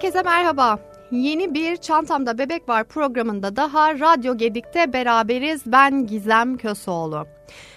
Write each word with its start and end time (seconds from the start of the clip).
Herkese 0.00 0.22
merhaba. 0.22 0.78
Yeni 1.10 1.54
bir 1.54 1.76
Çantamda 1.76 2.38
Bebek 2.38 2.68
Var 2.68 2.84
programında 2.84 3.56
daha 3.56 3.94
Radyo 3.94 4.36
Gedik'te 4.36 4.92
beraberiz. 4.92 5.62
Ben 5.66 6.06
Gizem 6.06 6.56
Kösoğlu. 6.56 7.26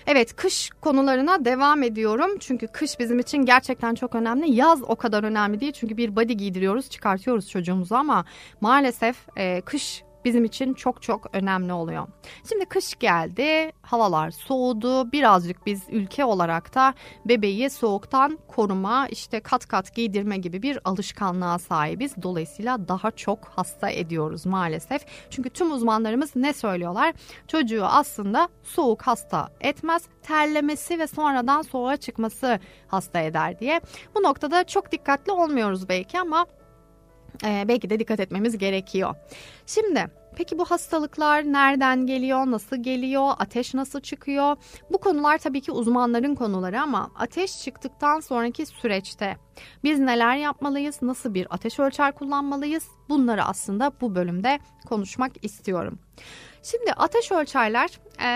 Evet 0.08 0.36
kış 0.36 0.70
konularına 0.82 1.46
devam 1.46 1.84
ediyorum. 1.84 2.32
Çünkü 2.40 2.68
kış 2.68 3.00
bizim 3.00 3.20
için 3.20 3.38
gerçekten 3.38 3.96
çok 3.96 4.16
önemli. 4.16 4.52
Yaz 4.52 4.84
o 4.84 4.96
kadar 4.96 5.24
önemli 5.24 5.60
değil. 5.60 5.72
Çünkü 5.72 5.98
bir 5.98 6.16
body 6.16 6.34
giydiriyoruz, 6.34 6.90
çıkartıyoruz 6.90 7.50
çocuğumuzu 7.50 7.96
ama 7.96 8.26
maalesef 8.62 9.18
e, 9.38 9.62
kış 9.62 10.04
bizim 10.26 10.46
için 10.46 10.74
çok 10.74 11.02
çok 11.02 11.36
önemli 11.36 11.74
oluyor. 11.74 12.08
Şimdi 12.50 12.66
kış 12.66 12.96
geldi, 13.00 13.72
havalar 13.82 14.32
soğudu. 14.32 15.12
Birazcık 15.12 15.66
biz 15.66 15.84
ülke 15.90 16.26
olarak 16.26 16.76
da 16.76 16.94
bebeği 17.26 17.70
soğuktan 17.70 18.40
koruma, 18.48 19.08
işte 19.08 19.40
kat 19.40 19.68
kat 19.68 19.96
giydirme 19.96 20.38
gibi 20.38 20.62
bir 20.62 20.80
alışkanlığa 20.86 21.60
sahibiz. 21.60 22.14
Dolayısıyla 22.22 22.88
daha 22.88 23.12
çok 23.12 23.46
hasta 23.46 23.90
ediyoruz 23.90 24.46
maalesef. 24.46 25.06
Çünkü 25.30 25.50
tüm 25.50 25.72
uzmanlarımız 25.72 26.36
ne 26.36 26.54
söylüyorlar? 26.54 27.14
Çocuğu 27.48 27.86
aslında 27.86 28.50
soğuk 28.64 29.02
hasta 29.02 29.50
etmez, 29.62 30.04
terlemesi 30.24 31.00
ve 31.00 31.08
sonradan 31.08 31.62
soğuğa 31.62 31.98
çıkması 31.98 32.60
hasta 32.88 33.20
eder 33.20 33.60
diye. 33.60 33.82
Bu 34.16 34.24
noktada 34.24 34.64
çok 34.64 34.92
dikkatli 34.92 35.32
olmuyoruz 35.32 35.90
belki 35.90 36.20
ama 36.20 36.46
e, 37.46 37.66
belki 37.68 37.90
de 37.90 38.00
dikkat 38.00 38.20
etmemiz 38.20 38.58
gerekiyor. 38.58 39.16
Şimdi 39.66 40.08
peki 40.36 40.58
bu 40.58 40.66
hastalıklar 40.66 41.44
nereden 41.44 42.06
geliyor, 42.06 42.40
nasıl 42.52 42.84
geliyor, 42.84 43.32
ateş 43.40 43.74
nasıl 43.74 44.02
çıkıyor? 44.02 44.56
Bu 44.92 44.98
konular 44.98 45.38
tabii 45.38 45.62
ki 45.62 45.72
uzmanların 45.72 46.36
konuları 46.36 46.82
ama 46.82 47.12
ateş 47.16 47.64
çıktıktan 47.64 48.20
sonraki 48.20 48.66
süreçte 48.66 49.38
biz 49.84 50.00
neler 50.00 50.36
yapmalıyız, 50.36 51.02
nasıl 51.02 51.34
bir 51.34 51.48
ateş 51.50 51.80
ölçer 51.80 52.12
kullanmalıyız? 52.12 52.88
Bunları 53.10 53.44
aslında 53.44 53.92
bu 54.02 54.16
bölümde 54.16 54.60
konuşmak 54.86 55.46
istiyorum. 55.46 56.00
Şimdi 56.64 56.94
ateş 56.94 57.32
ölçerler 57.32 58.00
e, 58.22 58.30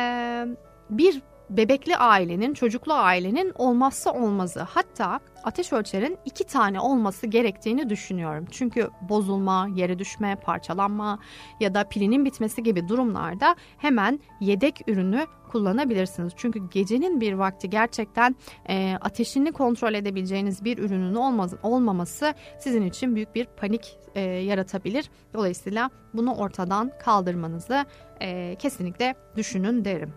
bir 0.90 1.22
bebekli 1.50 1.98
ailenin, 1.98 2.54
çocuklu 2.54 2.94
ailenin 2.94 3.52
olmazsa 3.56 4.14
olmazı. 4.14 4.60
Hatta 4.60 5.20
ateş 5.44 5.74
ölçerin 5.74 6.18
iki 6.26 6.44
tane 6.44 6.80
olması 6.80 7.28
gerektiğini 7.28 7.90
düşünüyorum. 7.90 8.46
Çünkü 8.52 8.90
bozulma, 9.10 9.68
yere 9.76 10.00
düşme, 10.00 10.36
parçalanma 10.36 11.20
ya 11.60 11.74
da 11.74 11.84
pilinin 11.84 12.26
bitmesi 12.26 12.64
gibi 12.64 12.88
durumlarda 12.88 13.56
hemen 13.78 14.20
yedek 14.40 14.82
ürünü 14.88 15.26
kullanabilirsiniz. 15.52 16.34
Çünkü 16.36 16.70
gecenin 16.70 17.22
bir 17.22 17.34
vakti 17.34 17.70
gerçekten 17.70 18.36
e, 18.70 18.98
ateşini 19.02 19.52
kontrol 19.52 19.94
edebileceğiniz 19.94 20.64
bir 20.64 20.78
ürünün 20.78 21.16
olmaz, 21.16 21.54
olmaması 21.64 22.34
sizin 22.60 22.82
için 22.82 23.16
büyük 23.16 23.36
bir 23.36 23.46
panik 23.46 23.98
e, 24.16 24.22
yaratabilir. 24.22 25.10
Dolayısıyla 25.34 25.90
bunu 26.14 26.36
ortadan 26.36 26.92
kaldırmanızı 27.00 27.86
e, 28.22 28.56
kesinlikle 28.60 29.16
düşünün 29.36 29.86
derim. 29.86 30.14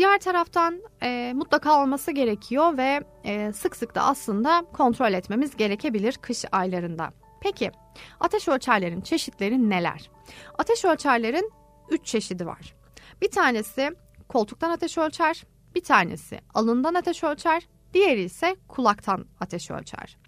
Diğer 0.00 0.18
taraftan 0.18 0.82
e, 1.02 1.32
mutlaka 1.34 1.82
olması 1.82 2.10
gerekiyor 2.10 2.76
ve 2.76 3.00
e, 3.24 3.52
sık 3.52 3.76
sık 3.76 3.94
da 3.94 4.02
aslında 4.02 4.64
kontrol 4.72 5.12
etmemiz 5.12 5.56
gerekebilir 5.56 6.12
kış 6.12 6.44
aylarında. 6.52 7.10
Peki 7.40 7.70
ateş 8.20 8.48
ölçerlerin 8.48 9.00
çeşitleri 9.00 9.70
neler? 9.70 10.10
Ateş 10.58 10.84
ölçerlerin 10.84 11.52
3 11.90 12.06
çeşidi 12.06 12.46
var. 12.46 12.74
Bir 13.22 13.30
tanesi 13.30 13.90
koltuktan 14.28 14.70
ateş 14.70 14.98
ölçer, 14.98 15.44
bir 15.74 15.82
tanesi 15.82 16.40
alından 16.54 16.94
ateş 16.94 17.24
ölçer, 17.24 17.68
diğeri 17.94 18.22
ise 18.22 18.56
kulaktan 18.68 19.26
ateş 19.40 19.70
ölçer. 19.70 20.18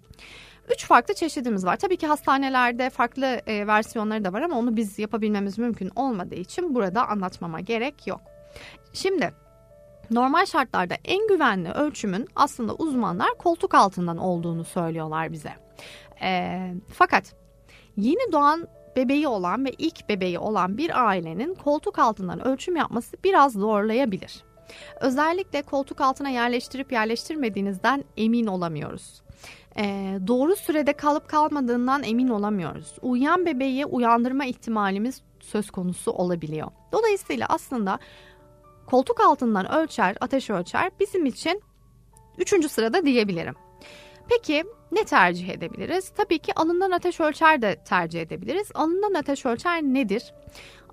Üç 0.73 0.85
farklı 0.85 1.13
çeşidimiz 1.13 1.65
var. 1.65 1.77
Tabii 1.77 1.97
ki 1.97 2.07
hastanelerde 2.07 2.89
farklı 2.89 3.25
e, 3.25 3.67
versiyonları 3.67 4.25
da 4.25 4.33
var 4.33 4.41
ama 4.41 4.57
onu 4.57 4.75
biz 4.75 4.99
yapabilmemiz 4.99 5.57
mümkün 5.57 5.91
olmadığı 5.95 6.35
için 6.35 6.75
burada 6.75 7.07
anlatmama 7.07 7.59
gerek 7.59 8.07
yok. 8.07 8.21
Şimdi 8.93 9.33
Normal 10.11 10.45
şartlarda 10.45 10.95
en 11.05 11.27
güvenli 11.27 11.71
ölçümün 11.71 12.27
aslında 12.35 12.73
uzmanlar 12.73 13.29
koltuk 13.37 13.73
altından 13.73 14.17
olduğunu 14.17 14.63
söylüyorlar 14.63 15.31
bize. 15.31 15.53
E, 16.21 16.59
fakat 16.93 17.35
yeni 17.97 18.31
doğan 18.31 18.67
bebeği 18.95 19.27
olan 19.27 19.65
ve 19.65 19.71
ilk 19.77 20.09
bebeği 20.09 20.39
olan 20.39 20.77
bir 20.77 21.07
ailenin 21.07 21.53
koltuk 21.53 21.99
altından 21.99 22.47
ölçüm 22.47 22.75
yapması 22.75 23.17
biraz 23.23 23.53
zorlayabilir. 23.53 24.43
Özellikle 25.01 25.61
koltuk 25.61 26.01
altına 26.01 26.29
yerleştirip 26.29 26.91
yerleştirmediğinizden 26.91 28.03
emin 28.17 28.47
olamıyoruz. 28.47 29.23
Ee, 29.77 30.19
doğru 30.27 30.55
sürede 30.55 30.93
kalıp 30.93 31.29
kalmadığından 31.29 32.03
emin 32.03 32.27
olamıyoruz. 32.27 32.93
Uyuyan 33.01 33.45
bebeği 33.45 33.85
uyandırma 33.85 34.45
ihtimalimiz 34.45 35.21
söz 35.39 35.71
konusu 35.71 36.11
olabiliyor. 36.11 36.67
Dolayısıyla 36.91 37.45
aslında 37.49 37.99
koltuk 38.85 39.19
altından 39.19 39.73
ölçer, 39.73 40.17
ateş 40.21 40.49
ölçer 40.49 40.91
bizim 40.99 41.25
için 41.25 41.61
üçüncü 42.37 42.69
sırada 42.69 43.05
diyebilirim. 43.05 43.55
Peki 44.29 44.63
ne 44.91 45.03
tercih 45.03 45.49
edebiliriz? 45.49 46.09
Tabii 46.09 46.39
ki 46.39 46.53
alından 46.55 46.91
ateş 46.91 47.19
ölçer 47.19 47.61
de 47.61 47.83
tercih 47.85 48.21
edebiliriz. 48.21 48.71
Alından 48.73 49.13
ateş 49.13 49.45
ölçer 49.45 49.81
nedir? 49.81 50.33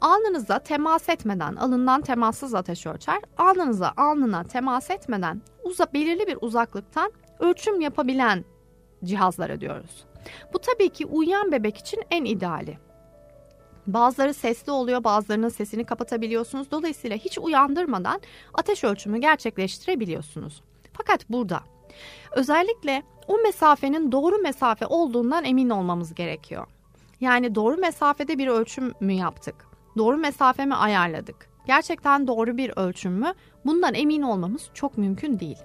Alnınıza 0.00 0.58
temas 0.58 1.08
etmeden 1.08 1.56
alından 1.56 2.00
temassız 2.00 2.54
ateş 2.54 2.86
ölçer. 2.86 3.18
Alnınıza 3.38 3.92
alnına 3.96 4.44
temas 4.44 4.90
etmeden 4.90 5.42
uza, 5.64 5.86
belirli 5.94 6.26
bir 6.26 6.38
uzaklıktan 6.40 7.12
ölçüm 7.38 7.80
yapabilen 7.80 8.44
cihazlara 9.04 9.60
diyoruz. 9.60 10.04
Bu 10.54 10.58
tabii 10.58 10.88
ki 10.88 11.06
uyuyan 11.06 11.52
bebek 11.52 11.76
için 11.76 12.02
en 12.10 12.24
ideali. 12.24 12.78
Bazıları 13.86 14.34
sesli 14.34 14.72
oluyor, 14.72 15.04
bazılarının 15.04 15.48
sesini 15.48 15.84
kapatabiliyorsunuz. 15.84 16.70
Dolayısıyla 16.70 17.16
hiç 17.16 17.38
uyandırmadan 17.38 18.20
ateş 18.54 18.84
ölçümü 18.84 19.18
gerçekleştirebiliyorsunuz. 19.18 20.62
Fakat 20.92 21.30
burada 21.30 21.60
özellikle 22.32 23.02
o 23.26 23.38
mesafenin 23.38 24.12
doğru 24.12 24.38
mesafe 24.38 24.86
olduğundan 24.86 25.44
emin 25.44 25.70
olmamız 25.70 26.14
gerekiyor. 26.14 26.66
Yani 27.20 27.54
doğru 27.54 27.76
mesafede 27.76 28.38
bir 28.38 28.48
ölçüm 28.48 28.92
mü 29.00 29.12
yaptık? 29.12 29.54
Doğru 29.96 30.16
mesafe 30.16 30.66
mi 30.66 30.74
ayarladık? 30.74 31.49
Gerçekten 31.66 32.26
doğru 32.26 32.56
bir 32.56 32.72
ölçüm 32.76 33.12
mü? 33.12 33.32
Bundan 33.64 33.94
emin 33.94 34.22
olmamız 34.22 34.70
çok 34.74 34.98
mümkün 34.98 35.40
değil. 35.40 35.58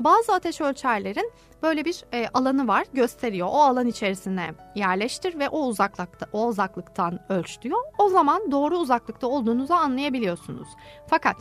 Bazı 0.00 0.32
ateş 0.32 0.60
ölçerlerin 0.60 1.32
böyle 1.62 1.84
bir 1.84 2.04
e, 2.12 2.28
alanı 2.34 2.68
var 2.68 2.86
gösteriyor. 2.92 3.48
O 3.50 3.60
alan 3.60 3.86
içerisine 3.86 4.54
yerleştir 4.74 5.38
ve 5.38 5.48
o 5.48 5.66
uzaklıkta 5.66 6.26
o 6.32 6.46
uzaklıktan 6.46 7.20
ölç 7.28 7.62
diyor. 7.62 7.78
O 7.98 8.08
zaman 8.08 8.50
doğru 8.50 8.78
uzaklıkta 8.78 9.26
olduğunuzu 9.26 9.74
anlayabiliyorsunuz. 9.74 10.68
Fakat 11.06 11.36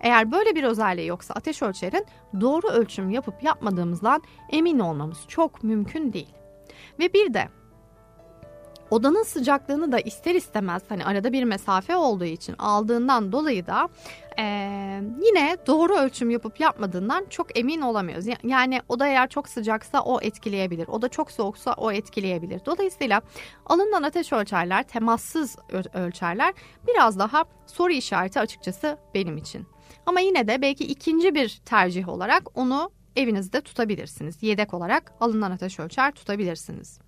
eğer 0.00 0.32
böyle 0.32 0.54
bir 0.54 0.64
özelliği 0.64 1.06
yoksa 1.06 1.34
ateş 1.34 1.62
ölçerin 1.62 2.06
doğru 2.40 2.68
ölçüm 2.68 3.10
yapıp 3.10 3.42
yapmadığımızdan 3.42 4.22
emin 4.50 4.78
olmamız 4.78 5.18
çok 5.28 5.62
mümkün 5.62 6.12
değil. 6.12 6.34
Ve 6.98 7.12
bir 7.12 7.34
de 7.34 7.48
odanın 8.90 9.22
sıcaklığını 9.22 9.92
da 9.92 10.00
ister 10.00 10.34
istemez 10.34 10.82
hani 10.88 11.04
arada 11.04 11.32
bir 11.32 11.44
mesafe 11.44 11.96
olduğu 11.96 12.24
için 12.24 12.54
aldığından 12.58 13.32
dolayı 13.32 13.66
da 13.66 13.88
e, 14.38 14.42
yine 15.22 15.56
doğru 15.66 15.94
ölçüm 15.96 16.30
yapıp 16.30 16.60
yapmadığından 16.60 17.26
çok 17.30 17.58
emin 17.58 17.80
olamıyoruz. 17.80 18.26
Yani 18.42 18.80
oda 18.88 19.06
eğer 19.06 19.28
çok 19.28 19.48
sıcaksa 19.48 20.00
o 20.00 20.20
etkileyebilir. 20.20 20.88
Oda 20.88 21.08
çok 21.08 21.30
soğuksa 21.30 21.72
o 21.72 21.92
etkileyebilir. 21.92 22.60
Dolayısıyla 22.66 23.22
alınan 23.66 24.02
ateş 24.02 24.32
ölçerler, 24.32 24.82
temassız 24.82 25.56
ölçerler 25.94 26.54
biraz 26.86 27.18
daha 27.18 27.44
soru 27.66 27.92
işareti 27.92 28.40
açıkçası 28.40 28.98
benim 29.14 29.36
için. 29.36 29.66
Ama 30.06 30.20
yine 30.20 30.48
de 30.48 30.62
belki 30.62 30.84
ikinci 30.84 31.34
bir 31.34 31.60
tercih 31.64 32.08
olarak 32.08 32.42
onu 32.58 32.90
evinizde 33.16 33.60
tutabilirsiniz. 33.60 34.42
Yedek 34.42 34.74
olarak 34.74 35.12
alınan 35.20 35.50
ateş 35.50 35.80
ölçer 35.80 36.12
tutabilirsiniz. 36.12 36.98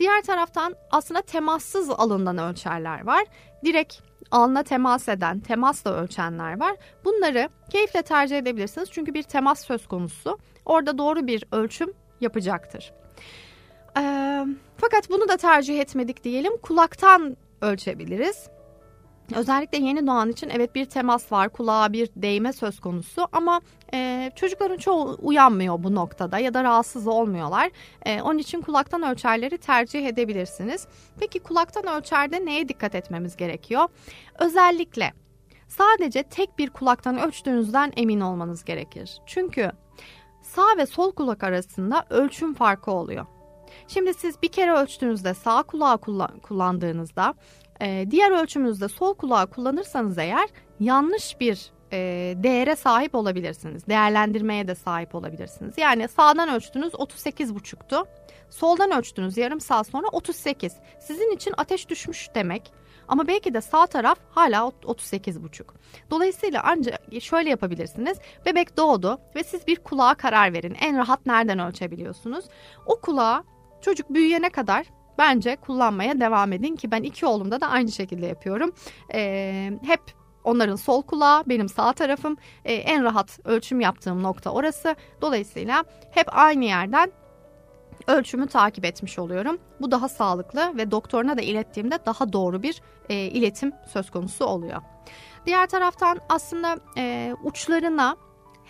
Diğer 0.00 0.22
taraftan 0.22 0.74
aslında 0.90 1.22
temassız 1.22 1.90
alından 1.90 2.38
ölçerler 2.38 3.06
var. 3.06 3.24
Direkt 3.64 3.96
alına 4.30 4.62
temas 4.62 5.08
eden, 5.08 5.40
temasla 5.40 5.94
ölçenler 5.94 6.60
var. 6.60 6.76
Bunları 7.04 7.48
keyifle 7.70 8.02
tercih 8.02 8.38
edebilirsiniz. 8.38 8.88
Çünkü 8.92 9.14
bir 9.14 9.22
temas 9.22 9.64
söz 9.64 9.86
konusu. 9.86 10.38
Orada 10.64 10.98
doğru 10.98 11.26
bir 11.26 11.44
ölçüm 11.52 11.92
yapacaktır. 12.20 12.92
Ee, 13.98 14.46
fakat 14.76 15.10
bunu 15.10 15.28
da 15.28 15.36
tercih 15.36 15.80
etmedik 15.80 16.24
diyelim. 16.24 16.56
Kulaktan 16.56 17.36
ölçebiliriz. 17.60 18.48
Özellikle 19.36 19.78
yeni 19.78 20.06
doğan 20.06 20.30
için 20.30 20.48
evet 20.48 20.74
bir 20.74 20.84
temas 20.84 21.32
var, 21.32 21.48
kulağa 21.48 21.92
bir 21.92 22.10
değme 22.16 22.52
söz 22.52 22.80
konusu 22.80 23.28
ama 23.32 23.60
e, 23.94 24.30
çocukların 24.36 24.76
çoğu 24.76 25.18
uyanmıyor 25.22 25.82
bu 25.82 25.94
noktada 25.94 26.38
ya 26.38 26.54
da 26.54 26.64
rahatsız 26.64 27.06
olmuyorlar. 27.06 27.70
E, 28.06 28.22
onun 28.22 28.38
için 28.38 28.60
kulaktan 28.60 29.02
ölçerleri 29.02 29.58
tercih 29.58 30.06
edebilirsiniz. 30.06 30.86
Peki 31.20 31.38
kulaktan 31.38 31.86
ölçerde 31.98 32.46
neye 32.46 32.68
dikkat 32.68 32.94
etmemiz 32.94 33.36
gerekiyor? 33.36 33.88
Özellikle 34.38 35.12
sadece 35.68 36.22
tek 36.22 36.58
bir 36.58 36.70
kulaktan 36.70 37.18
ölçtüğünüzden 37.18 37.92
emin 37.96 38.20
olmanız 38.20 38.64
gerekir. 38.64 39.20
Çünkü 39.26 39.72
sağ 40.42 40.76
ve 40.76 40.86
sol 40.86 41.12
kulak 41.12 41.44
arasında 41.44 42.06
ölçüm 42.10 42.54
farkı 42.54 42.90
oluyor. 42.90 43.26
Şimdi 43.88 44.14
siz 44.14 44.42
bir 44.42 44.48
kere 44.48 44.72
ölçtüğünüzde 44.72 45.34
sağ 45.34 45.62
kulağı 45.62 45.98
kullandığınızda 46.42 47.34
e, 47.80 48.06
diğer 48.10 48.42
ölçümünüzde 48.42 48.88
sol 48.88 49.14
kulağı 49.14 49.46
kullanırsanız 49.46 50.18
eğer 50.18 50.48
yanlış 50.80 51.40
bir 51.40 51.70
e, 51.92 51.98
değere 52.36 52.76
sahip 52.76 53.14
olabilirsiniz. 53.14 53.86
Değerlendirmeye 53.86 54.68
de 54.68 54.74
sahip 54.74 55.14
olabilirsiniz. 55.14 55.74
Yani 55.76 56.08
sağdan 56.08 56.48
ölçtünüz 56.48 56.92
38,5'tu. 56.92 58.06
Soldan 58.50 58.90
ölçtünüz 58.90 59.36
yarım 59.36 59.60
saat 59.60 59.86
sonra 59.86 60.06
38. 60.12 60.72
Sizin 61.00 61.36
için 61.36 61.54
ateş 61.56 61.88
düşmüş 61.88 62.28
demek. 62.34 62.72
Ama 63.08 63.26
belki 63.26 63.54
de 63.54 63.60
sağ 63.60 63.86
taraf 63.86 64.18
hala 64.30 64.58
38,5. 64.58 65.64
Dolayısıyla 66.10 66.62
ancak 66.64 67.00
şöyle 67.20 67.50
yapabilirsiniz. 67.50 68.18
Bebek 68.46 68.76
doğdu 68.76 69.20
ve 69.36 69.44
siz 69.44 69.66
bir 69.66 69.76
kulağa 69.76 70.14
karar 70.14 70.52
verin. 70.52 70.76
En 70.80 70.98
rahat 70.98 71.26
nereden 71.26 71.58
ölçebiliyorsunuz? 71.58 72.44
O 72.86 73.00
kulağı 73.00 73.44
çocuk 73.80 74.10
büyüyene 74.10 74.50
kadar 74.50 74.86
bence 75.20 75.56
kullanmaya 75.56 76.20
devam 76.20 76.52
edin 76.52 76.76
ki 76.76 76.90
ben 76.90 77.02
iki 77.02 77.26
oğlumda 77.26 77.60
da 77.60 77.68
aynı 77.68 77.92
şekilde 77.92 78.26
yapıyorum. 78.26 78.72
Ee, 79.14 79.70
hep 79.86 80.00
Onların 80.44 80.76
sol 80.76 81.02
kulağı, 81.02 81.44
benim 81.46 81.68
sağ 81.68 81.92
tarafım. 81.92 82.36
Ee, 82.64 82.74
en 82.74 83.04
rahat 83.04 83.38
ölçüm 83.44 83.80
yaptığım 83.80 84.22
nokta 84.22 84.50
orası. 84.50 84.96
Dolayısıyla 85.20 85.84
hep 86.10 86.26
aynı 86.30 86.64
yerden 86.64 87.12
ölçümü 88.06 88.46
takip 88.46 88.84
etmiş 88.84 89.18
oluyorum. 89.18 89.58
Bu 89.80 89.90
daha 89.90 90.08
sağlıklı 90.08 90.76
ve 90.76 90.90
doktoruna 90.90 91.38
da 91.38 91.42
ilettiğimde 91.42 91.98
daha 92.06 92.32
doğru 92.32 92.62
bir 92.62 92.82
e, 93.08 93.14
iletim 93.14 93.72
söz 93.92 94.10
konusu 94.10 94.44
oluyor. 94.44 94.82
Diğer 95.46 95.66
taraftan 95.66 96.18
aslında 96.28 96.78
e, 96.96 97.34
uçlarına 97.44 98.16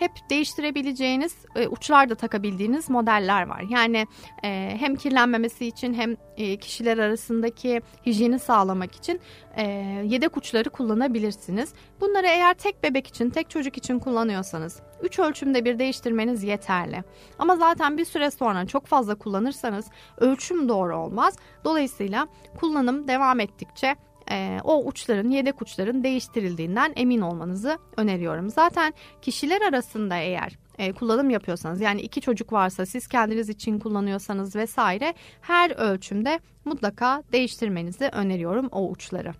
hep 0.01 0.11
değiştirebileceğiniz 0.29 1.35
e, 1.55 1.67
uçlar 1.67 2.09
da 2.09 2.15
takabildiğiniz 2.15 2.89
modeller 2.89 3.47
var. 3.47 3.63
Yani 3.69 4.07
e, 4.43 4.75
hem 4.79 4.95
kirlenmemesi 4.95 5.65
için 5.65 5.93
hem 5.93 6.17
e, 6.37 6.57
kişiler 6.57 6.97
arasındaki 6.97 7.81
hijyeni 8.05 8.39
sağlamak 8.39 8.95
için 8.95 9.19
e, 9.55 9.63
yedek 10.05 10.37
uçları 10.37 10.69
kullanabilirsiniz. 10.69 11.73
Bunları 12.01 12.27
eğer 12.27 12.53
tek 12.53 12.83
bebek 12.83 13.07
için, 13.07 13.29
tek 13.29 13.49
çocuk 13.49 13.77
için 13.77 13.99
kullanıyorsanız 13.99 14.81
3 15.01 15.19
ölçümde 15.19 15.65
bir 15.65 15.79
değiştirmeniz 15.79 16.43
yeterli. 16.43 17.03
Ama 17.39 17.55
zaten 17.55 17.97
bir 17.97 18.05
süre 18.05 18.31
sonra 18.31 18.65
çok 18.65 18.85
fazla 18.85 19.15
kullanırsanız 19.15 19.85
ölçüm 20.17 20.69
doğru 20.69 20.97
olmaz. 20.97 21.35
Dolayısıyla 21.63 22.27
kullanım 22.59 23.07
devam 23.07 23.39
ettikçe 23.39 23.95
e, 24.31 24.59
o 24.63 24.85
uçların, 24.85 25.29
yedek 25.29 25.61
uçların 25.61 26.03
değiştirildiğinden 26.03 26.93
emin 26.95 27.21
olmanızı 27.21 27.77
öneriyorum. 27.97 28.49
Zaten 28.49 28.93
kişiler 29.21 29.61
arasında 29.61 30.15
eğer 30.15 30.57
e, 30.77 30.93
kullanım 30.93 31.29
yapıyorsanız 31.29 31.81
yani 31.81 32.01
iki 32.01 32.21
çocuk 32.21 32.53
varsa 32.53 32.85
siz 32.85 33.07
kendiniz 33.07 33.49
için 33.49 33.79
kullanıyorsanız 33.79 34.55
vesaire 34.55 35.13
her 35.41 35.71
ölçümde 35.71 36.39
mutlaka 36.65 37.23
değiştirmenizi 37.31 38.09
öneriyorum 38.13 38.69
o 38.71 38.89
uçları. 38.89 39.33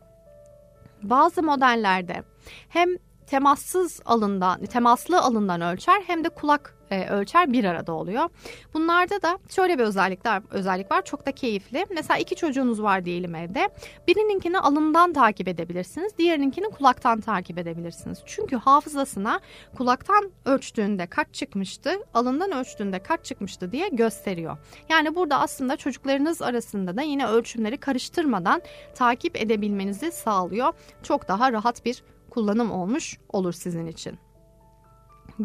Bazı 1.04 1.44
modellerde 1.44 2.24
hem 2.70 2.90
temassız 3.28 4.02
alından, 4.06 4.66
temaslı 4.66 5.22
alından 5.22 5.62
ölçer 5.62 6.02
hem 6.08 6.24
de 6.24 6.30
kulak 6.30 6.81
e, 6.92 7.10
ölçer 7.10 7.54
bir 7.54 7.66
arada 7.66 7.94
oluyor. 7.94 8.30
Bunlarda 8.74 9.22
da 9.22 9.40
şöyle 9.50 9.80
bir 9.80 9.84
özellikler 9.84 10.42
özellik 10.52 10.92
var. 10.92 11.06
Çok 11.06 11.26
da 11.26 11.32
keyifli. 11.32 11.86
Mesela 11.90 12.18
iki 12.18 12.36
çocuğunuz 12.36 12.82
var 12.84 13.06
diyelim 13.06 13.36
evde. 13.36 13.70
Birininkini 14.08 14.60
alından 14.60 15.14
takip 15.14 15.48
edebilirsiniz. 15.48 16.18
Diğerininkini 16.18 16.70
kulaktan 16.70 17.22
takip 17.22 17.58
edebilirsiniz. 17.58 18.20
Çünkü 18.26 18.56
hafızasına 18.56 19.40
kulaktan 19.78 20.32
ölçtüğünde 20.46 21.08
kaç 21.08 21.28
çıkmıştı, 21.34 21.92
alından 22.14 22.52
ölçtüğünde 22.52 23.04
kaç 23.04 23.26
çıkmıştı 23.26 23.72
diye 23.72 23.90
gösteriyor. 23.90 24.58
Yani 24.90 25.16
burada 25.16 25.40
aslında 25.40 25.78
çocuklarınız 25.78 26.42
arasında 26.42 26.98
da 26.98 27.02
yine 27.02 27.28
ölçümleri 27.28 27.78
karıştırmadan 27.78 28.62
takip 28.96 29.42
edebilmenizi 29.42 30.12
sağlıyor. 30.12 30.74
Çok 31.04 31.28
daha 31.28 31.52
rahat 31.52 31.86
bir 31.86 32.04
kullanım 32.30 32.72
olmuş 32.72 33.18
olur 33.30 33.54
sizin 33.54 33.86
için. 33.86 34.31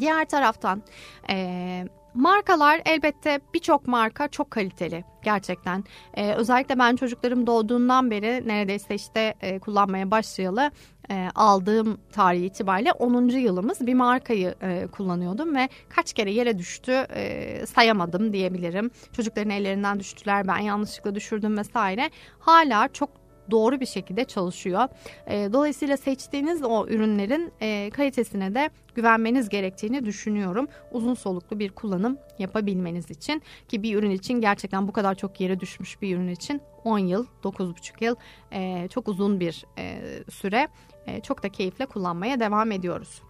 Diğer 0.01 0.29
taraftan 0.29 0.83
e, 1.31 1.85
markalar 2.15 2.83
elbette 2.85 3.41
birçok 3.55 3.89
marka 3.89 4.29
çok 4.29 4.51
kaliteli 4.51 5.05
gerçekten. 5.25 5.85
E, 6.15 6.33
özellikle 6.33 6.79
ben 6.79 6.97
çocuklarım 6.97 7.47
doğduğundan 7.47 8.11
beri 8.11 8.49
neredeyse 8.49 8.95
işte 8.95 9.35
e, 9.41 9.59
kullanmaya 9.59 10.11
başlayalı 10.11 10.71
e, 11.11 11.29
aldığım 11.35 11.99
tarih 12.13 12.45
itibariyle 12.45 12.93
10. 12.93 13.29
yılımız 13.29 13.87
bir 13.87 13.95
markayı 13.95 14.55
e, 14.63 14.87
kullanıyordum 14.87 15.57
ve 15.57 15.69
kaç 15.89 16.13
kere 16.13 16.31
yere 16.31 16.59
düştü 16.59 16.93
e, 16.93 17.67
sayamadım 17.67 18.33
diyebilirim. 18.33 18.91
Çocukların 19.13 19.51
ellerinden 19.51 20.01
düştüler 20.01 20.49
ben 20.49 20.59
yanlışlıkla 20.59 21.15
düşürdüm 21.15 21.59
vesaire. 21.59 22.11
Hala 22.39 22.89
çok 22.89 23.26
doğru 23.51 23.81
bir 23.81 23.87
şekilde 23.87 24.25
çalışıyor. 24.25 24.89
E, 25.27 25.53
dolayısıyla 25.53 25.97
seçtiğiniz 25.97 26.63
o 26.63 26.87
ürünlerin 26.87 27.53
e, 27.61 27.91
kalitesine 27.91 28.55
de 28.55 28.71
güvenmeniz 28.95 29.49
gerektiğini 29.49 30.05
düşünüyorum. 30.05 30.69
Uzun 30.93 31.15
soluklu 31.15 31.59
bir 31.59 31.71
kullanım 31.71 32.19
yapabilmeniz 32.39 33.11
için 33.11 33.43
ki 33.69 33.83
bir 33.83 33.95
ürün 33.95 34.11
için 34.11 34.41
gerçekten 34.41 34.89
bu 34.89 34.93
kadar 34.93 35.15
çok 35.15 35.41
yere 35.41 35.61
düşmüş 35.61 36.03
bir 36.03 36.17
ürün 36.17 36.29
için 36.29 36.61
10 36.85 36.99
yıl, 36.99 37.27
9,5 37.43 38.05
yıl 38.05 38.17
e, 38.53 38.89
çok 38.89 39.09
uzun 39.09 39.41
bir 39.41 39.65
e, 39.79 40.01
süre 40.31 40.69
e, 41.07 41.21
çok 41.21 41.43
da 41.43 41.49
keyifle 41.49 41.87
kullanmaya 41.87 42.41
devam 42.41 42.73
ediyoruz. 42.73 43.23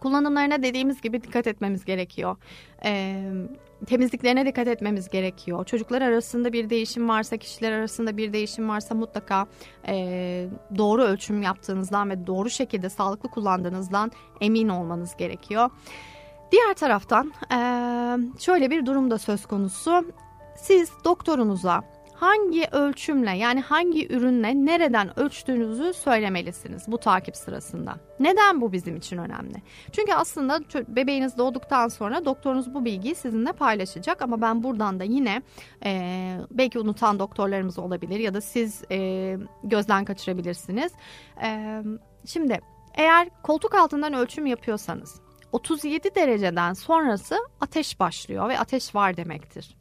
Kullanımlarına 0.00 0.62
dediğimiz 0.62 1.00
gibi 1.00 1.22
dikkat 1.22 1.46
etmemiz 1.46 1.84
gerekiyor. 1.84 2.36
Ee, 2.84 3.32
temizliklerine 3.86 4.46
dikkat 4.46 4.68
etmemiz 4.68 5.08
gerekiyor. 5.08 5.64
Çocuklar 5.64 6.02
arasında 6.02 6.52
bir 6.52 6.70
değişim 6.70 7.08
varsa, 7.08 7.36
kişiler 7.36 7.72
arasında 7.72 8.16
bir 8.16 8.32
değişim 8.32 8.68
varsa 8.68 8.94
mutlaka 8.94 9.46
e, 9.88 9.94
doğru 10.78 11.02
ölçüm 11.02 11.42
yaptığınızdan 11.42 12.10
ve 12.10 12.26
doğru 12.26 12.50
şekilde 12.50 12.88
sağlıklı 12.88 13.30
kullandığınızdan 13.30 14.12
emin 14.40 14.68
olmanız 14.68 15.16
gerekiyor. 15.16 15.70
Diğer 16.52 16.74
taraftan 16.74 17.32
e, 17.52 17.58
şöyle 18.38 18.70
bir 18.70 18.86
durum 18.86 19.10
da 19.10 19.18
söz 19.18 19.46
konusu. 19.46 20.04
Siz 20.56 20.90
doktorunuza 21.04 21.82
hangi 22.20 22.68
ölçümle 22.72 23.30
yani 23.30 23.60
hangi 23.60 24.14
ürünle 24.14 24.54
nereden 24.54 25.18
ölçtüğünüzü 25.18 25.92
söylemelisiniz 25.92 26.82
bu 26.88 26.98
takip 26.98 27.36
sırasında. 27.36 27.96
Neden 28.20 28.60
bu 28.60 28.72
bizim 28.72 28.96
için 28.96 29.18
önemli? 29.18 29.62
Çünkü 29.92 30.12
aslında 30.12 30.60
bebeğiniz 30.88 31.38
doğduktan 31.38 31.88
sonra 31.88 32.24
doktorunuz 32.24 32.74
bu 32.74 32.84
bilgiyi 32.84 33.14
sizinle 33.14 33.52
paylaşacak 33.52 34.22
ama 34.22 34.40
ben 34.40 34.62
buradan 34.62 35.00
da 35.00 35.04
yine 35.04 35.42
e, 35.84 36.36
belki 36.50 36.78
unutan 36.78 37.18
doktorlarımız 37.18 37.78
olabilir 37.78 38.20
ya 38.20 38.34
da 38.34 38.40
siz 38.40 38.84
e, 38.90 39.36
gözden 39.64 40.04
kaçırabilirsiniz. 40.04 40.92
E, 41.42 41.82
şimdi 42.26 42.60
eğer 42.94 43.28
koltuk 43.42 43.74
altından 43.74 44.12
ölçüm 44.12 44.46
yapıyorsanız 44.46 45.20
37 45.52 46.14
dereceden 46.14 46.72
sonrası 46.72 47.36
ateş 47.60 48.00
başlıyor 48.00 48.48
ve 48.48 48.58
ateş 48.58 48.94
var 48.94 49.16
demektir. 49.16 49.77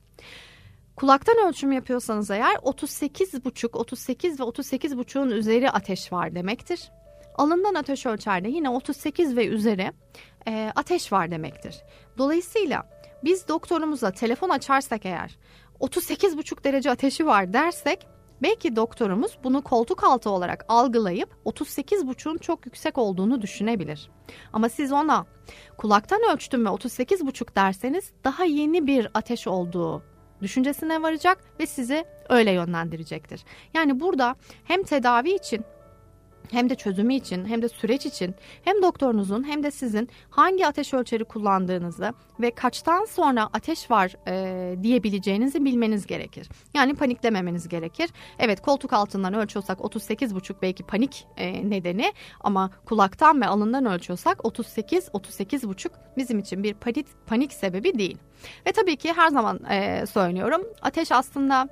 Kulaktan 0.98 1.48
ölçüm 1.48 1.72
yapıyorsanız 1.72 2.32
eğer 2.32 2.56
38,5, 2.56 3.78
38 3.78 4.40
ve 4.40 4.44
38,5'un 4.44 5.30
üzeri 5.30 5.72
ateş 5.72 6.14
var 6.14 6.36
demektir. 6.36 6.92
Alından 7.36 7.74
ateş 7.74 8.06
ölçerde 8.06 8.50
yine 8.50 8.70
38 8.70 9.38
ve 9.38 9.48
üzeri 9.48 9.92
e, 10.48 10.72
ateş 10.76 11.12
var 11.12 11.32
demektir. 11.32 11.76
Dolayısıyla 12.18 12.90
biz 13.24 13.48
doktorumuza 13.48 14.12
telefon 14.12 14.50
açarsak 14.50 15.06
eğer 15.06 15.38
38,5 15.80 16.64
derece 16.64 16.92
ateşi 16.92 17.26
var 17.26 17.54
dersek 17.54 18.08
belki 18.42 18.76
doktorumuz 18.76 19.38
bunu 19.44 19.62
koltuk 19.62 20.04
altı 20.04 20.30
olarak 20.30 20.66
algılayıp 20.68 21.30
38,5'un 21.46 22.38
çok 22.38 22.66
yüksek 22.66 22.98
olduğunu 22.98 23.42
düşünebilir. 23.42 24.10
Ama 24.54 24.70
siz 24.70 24.92
ona 24.92 25.26
kulaktan 25.78 26.22
ölçtüm 26.34 26.66
ve 26.66 26.70
38,5 26.70 27.56
derseniz 27.56 28.12
daha 28.24 28.46
yeni 28.46 28.88
bir 28.88 29.10
ateş 29.14 29.48
olduğu 29.48 30.17
düşüncesine 30.42 31.02
varacak 31.02 31.38
ve 31.60 31.66
sizi 31.66 32.06
öyle 32.30 32.52
yönlendirecektir. 32.52 33.44
Yani 33.74 34.00
burada 34.00 34.36
hem 34.64 34.84
tedavi 34.84 35.32
için 35.32 35.66
hem 36.52 36.70
de 36.70 36.76
çözümü 36.76 37.14
için 37.14 37.46
hem 37.46 37.62
de 37.62 37.70
süreç 37.70 38.06
için 38.06 38.36
hem 38.64 38.82
doktorunuzun 38.82 39.48
hem 39.48 39.64
de 39.64 39.72
sizin 39.72 40.10
hangi 40.30 40.68
ateş 40.68 40.94
ölçeri 40.94 41.24
kullandığınızı 41.24 42.14
ve 42.40 42.52
kaçtan 42.52 43.06
sonra 43.06 43.50
ateş 43.54 43.92
var 43.92 44.16
e, 44.28 44.84
diyebileceğinizi 44.84 45.66
bilmeniz 45.66 46.08
gerekir. 46.08 46.50
Yani 46.74 46.96
paniklememeniz 46.96 47.68
gerekir. 47.68 48.10
Evet 48.40 48.62
koltuk 48.62 48.94
altından 48.94 49.34
ölçüyorsak 49.34 49.80
38,5 49.80 50.56
belki 50.62 50.84
panik 50.84 51.28
e, 51.38 51.70
nedeni 51.70 52.14
ama 52.42 52.72
kulaktan 52.86 53.42
ve 53.42 53.48
alından 53.48 53.86
ölçüyorsak 53.86 54.46
38 54.46 55.08
38,5 55.08 55.90
bizim 56.18 56.40
için 56.40 56.64
bir 56.64 56.74
panik 56.74 57.08
panik 57.28 57.54
sebebi 57.54 58.00
değil. 58.00 58.18
Ve 58.68 58.72
tabii 58.72 58.96
ki 58.96 59.14
her 59.14 59.30
zaman 59.30 59.60
e, 59.70 60.06
söylüyorum 60.06 60.62
ateş 60.82 61.12
aslında 61.12 61.70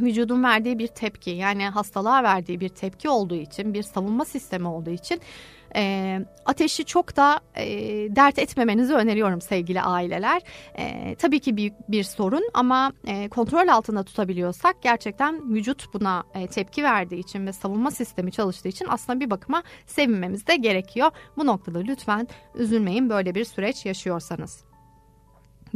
vücudun 0.00 0.42
verdiği 0.42 0.78
bir 0.78 0.86
tepki 0.86 1.30
yani 1.30 1.68
hastalığa 1.68 2.22
verdiği 2.22 2.60
bir 2.60 2.68
tepki 2.68 3.08
olduğu 3.08 3.34
için 3.34 3.74
bir 3.74 3.82
savunma 3.82 4.24
sistemi 4.24 4.68
olduğu 4.68 4.90
için 4.90 5.20
E, 5.76 6.20
ateşi 6.46 6.84
çok 6.84 7.16
da 7.16 7.40
e, 7.56 7.66
dert 8.16 8.38
etmemenizi 8.38 8.94
öneriyorum 8.94 9.40
sevgili 9.40 9.82
aileler. 9.82 10.42
E, 10.78 11.14
tabii 11.14 11.40
ki 11.40 11.56
büyük 11.56 11.72
bir 11.88 12.04
sorun 12.04 12.48
ama 12.54 12.92
e, 13.06 13.28
kontrol 13.28 13.68
altında 13.68 14.02
tutabiliyorsak 14.02 14.82
gerçekten 14.82 15.54
vücut 15.54 15.94
buna 15.94 16.24
e, 16.34 16.46
tepki 16.46 16.82
verdiği 16.82 17.20
için 17.20 17.46
ve 17.46 17.52
savunma 17.52 17.90
sistemi 17.90 18.32
çalıştığı 18.32 18.68
için 18.68 18.86
aslında 18.88 19.20
bir 19.20 19.30
bakıma 19.30 19.62
sevinmemiz 19.86 20.46
de 20.46 20.56
gerekiyor. 20.56 21.10
Bu 21.36 21.46
noktada 21.46 21.78
lütfen 21.78 22.28
üzülmeyin 22.54 23.10
böyle 23.10 23.34
bir 23.34 23.44
süreç 23.44 23.86
yaşıyorsanız. 23.86 24.71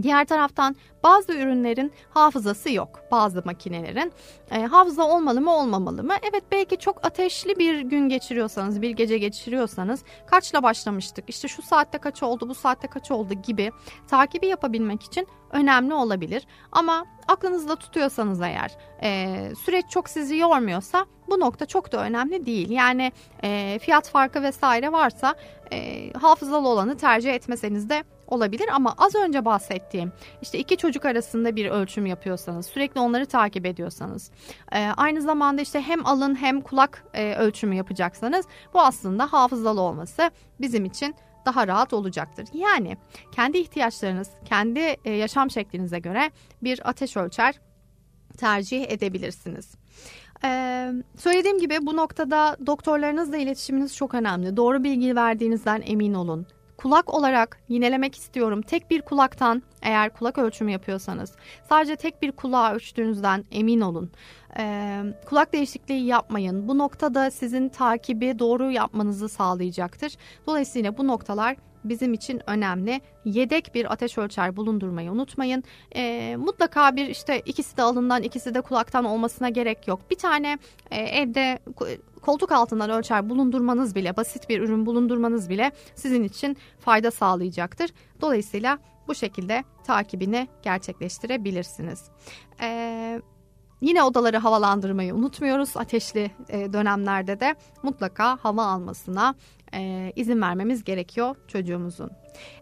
Diğer 0.02 0.24
taraftan 0.24 0.76
bazı 1.04 1.32
ürünlerin 1.32 1.92
hafızası 2.10 2.72
yok. 2.72 3.00
Bazı 3.10 3.42
makinelerin 3.44 4.12
e, 4.50 4.66
hafıza 4.66 5.04
olmalı 5.04 5.40
mı 5.40 5.56
olmamalı 5.56 6.02
mı? 6.04 6.14
Evet 6.30 6.44
belki 6.52 6.76
çok 6.76 7.06
ateşli 7.06 7.58
bir 7.58 7.80
gün 7.80 8.08
geçiriyorsanız, 8.08 8.82
bir 8.82 8.90
gece 8.90 9.18
geçiriyorsanız 9.18 10.04
kaçla 10.26 10.62
başlamıştık? 10.62 11.24
İşte 11.28 11.48
şu 11.48 11.62
saatte 11.62 11.98
kaç 11.98 12.22
oldu, 12.22 12.48
bu 12.48 12.54
saatte 12.54 12.88
kaç 12.88 13.10
oldu 13.10 13.34
gibi 13.34 13.70
takibi 14.08 14.46
yapabilmek 14.46 15.02
için 15.02 15.26
önemli 15.50 15.94
olabilir. 15.94 16.46
Ama 16.72 17.04
aklınızda 17.28 17.76
tutuyorsanız 17.76 18.40
eğer 18.40 18.76
e, 19.02 19.38
süreç 19.64 19.84
çok 19.90 20.08
sizi 20.08 20.36
yormuyorsa 20.36 21.06
bu 21.28 21.40
nokta 21.40 21.66
çok 21.66 21.92
da 21.92 22.04
önemli 22.04 22.46
değil. 22.46 22.70
Yani 22.70 23.12
e, 23.44 23.78
fiyat 23.82 24.08
farkı 24.08 24.42
vesaire 24.42 24.92
varsa 24.92 25.34
e, 25.72 26.12
hafızalı 26.12 26.68
olanı 26.68 26.96
tercih 26.96 27.34
etmeseniz 27.34 27.90
de 27.90 28.04
olabilir 28.26 28.68
ama 28.72 28.94
az 28.98 29.14
önce 29.14 29.44
bahsettiğim 29.44 30.12
işte 30.42 30.58
iki 30.58 30.76
çocuk 30.76 31.04
arasında 31.04 31.56
bir 31.56 31.66
ölçüm 31.66 32.06
yapıyorsanız 32.06 32.66
sürekli 32.66 33.00
onları 33.00 33.26
takip 33.26 33.66
ediyorsanız 33.66 34.30
e, 34.72 34.86
aynı 34.96 35.22
zamanda 35.22 35.62
işte 35.62 35.80
hem 35.80 36.06
alın 36.06 36.34
hem 36.34 36.60
kulak 36.60 37.04
e, 37.14 37.34
ölçümü 37.34 37.74
yapacaksanız 37.74 38.46
bu 38.74 38.80
aslında 38.80 39.32
hafızalı 39.32 39.80
olması 39.80 40.30
bizim 40.60 40.84
için 40.84 41.14
daha 41.46 41.68
rahat 41.68 41.92
olacaktır. 41.92 42.48
Yani 42.54 42.96
kendi 43.32 43.58
ihtiyaçlarınız, 43.58 44.30
kendi 44.44 44.80
e, 45.04 45.10
yaşam 45.12 45.50
şeklinize 45.50 45.98
göre 45.98 46.30
bir 46.62 46.88
ateş 46.88 47.16
ölçer 47.16 47.60
tercih 48.36 48.90
edebilirsiniz. 48.90 49.74
Ee, 50.44 50.92
söylediğim 51.16 51.58
gibi 51.58 51.78
bu 51.82 51.96
noktada 51.96 52.56
doktorlarınızla 52.66 53.36
iletişiminiz 53.36 53.96
çok 53.96 54.14
önemli. 54.14 54.56
Doğru 54.56 54.84
bilgi 54.84 55.16
verdiğinizden 55.16 55.82
emin 55.86 56.14
olun 56.14 56.46
kulak 56.76 57.14
olarak 57.14 57.58
yinelemek 57.68 58.14
istiyorum. 58.14 58.62
Tek 58.62 58.90
bir 58.90 59.02
kulaktan 59.02 59.62
eğer 59.82 60.14
kulak 60.14 60.38
ölçümü 60.38 60.72
yapıyorsanız 60.72 61.32
sadece 61.68 61.96
tek 61.96 62.22
bir 62.22 62.32
kulağı 62.32 62.74
ölçtüğünüzden 62.74 63.44
emin 63.50 63.80
olun. 63.80 64.10
Ee, 64.58 65.02
kulak 65.26 65.52
değişikliği 65.52 66.06
yapmayın. 66.06 66.68
Bu 66.68 66.78
noktada 66.78 67.30
sizin 67.30 67.68
takibi 67.68 68.38
doğru 68.38 68.70
yapmanızı 68.70 69.28
sağlayacaktır. 69.28 70.16
Dolayısıyla 70.46 70.98
bu 70.98 71.06
noktalar 71.06 71.56
bizim 71.84 72.14
için 72.14 72.40
önemli. 72.46 73.00
Yedek 73.24 73.74
bir 73.74 73.92
ateş 73.92 74.18
ölçer 74.18 74.56
bulundurmayı 74.56 75.12
unutmayın. 75.12 75.64
E, 75.94 76.36
mutlaka 76.36 76.96
bir 76.96 77.08
işte 77.08 77.40
ikisi 77.40 77.76
de 77.76 77.82
alından 77.82 78.22
ikisi 78.22 78.54
de 78.54 78.60
kulaktan 78.60 79.04
olmasına 79.04 79.48
gerek 79.48 79.88
yok. 79.88 80.00
Bir 80.10 80.16
tane 80.16 80.58
e, 80.90 80.96
evde 80.96 81.58
koltuk 82.26 82.52
altından 82.52 82.90
ölçer 82.90 83.30
bulundurmanız 83.30 83.94
bile 83.94 84.16
basit 84.16 84.48
bir 84.48 84.60
ürün 84.60 84.86
bulundurmanız 84.86 85.50
bile 85.50 85.72
sizin 85.94 86.24
için 86.24 86.56
fayda 86.80 87.10
sağlayacaktır. 87.10 87.90
Dolayısıyla 88.20 88.78
bu 89.08 89.14
şekilde 89.14 89.64
takibini 89.84 90.48
gerçekleştirebilirsiniz. 90.62 92.04
Ee, 92.60 93.20
Yine 93.80 94.02
odaları 94.02 94.36
havalandırmayı 94.36 95.14
unutmuyoruz. 95.14 95.76
Ateşli 95.76 96.30
e, 96.48 96.72
dönemlerde 96.72 97.40
de 97.40 97.54
mutlaka 97.82 98.38
hava 98.42 98.66
almasına 98.66 99.34
e, 99.74 100.12
izin 100.16 100.42
vermemiz 100.42 100.84
gerekiyor 100.84 101.36
çocuğumuzun. 101.48 102.10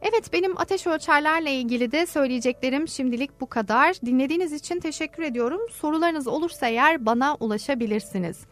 Evet 0.03 0.33
benim 0.33 0.59
ateş 0.59 0.87
ölçerlerle 0.87 1.53
ilgili 1.53 1.93
de 1.93 2.07
söyleyeceklerim 2.07 2.89
şimdilik 2.89 3.41
bu 3.41 3.47
kadar. 3.47 3.97
Dinlediğiniz 4.07 4.53
için 4.53 4.81
teşekkür 4.81 5.23
ediyorum. 5.23 5.61
Sorularınız 5.73 6.27
olursa 6.27 6.67
eğer 6.67 7.07
bana 7.07 7.35
ulaşabilirsiniz. 7.41 8.47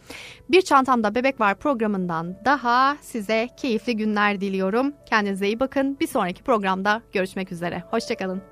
Bir 0.51 0.63
Çantamda 0.63 1.15
Bebek 1.15 1.41
Var 1.41 1.55
programından 1.55 2.37
daha 2.45 2.97
size 3.01 3.49
keyifli 3.57 3.97
günler 3.97 4.41
diliyorum. 4.41 4.93
Kendinize 5.09 5.47
iyi 5.47 5.61
bakın. 5.61 5.97
Bir 6.01 6.07
sonraki 6.07 6.43
programda 6.43 7.03
görüşmek 7.13 7.53
üzere. 7.53 7.83
Hoşçakalın. 7.91 8.52